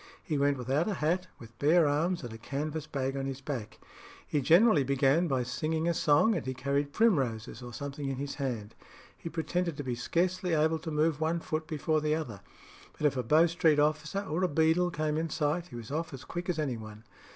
[0.23, 3.77] He went without a hat, with bare arms, and a canvas bag on his back.
[4.25, 8.33] He generally began by singing a song, and he carried primroses or something in his
[8.41, 8.73] hand.
[9.15, 12.41] He pretended to be scarcely able to move one foot before the other;
[12.97, 16.15] but if a Bow Street officer or a beadle came in sight, he was off
[16.15, 17.03] as quick as any one.